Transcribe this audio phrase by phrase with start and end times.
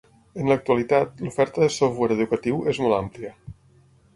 [0.43, 3.37] En l’actualitat, l’oferta de software educatiu és molt àmplia.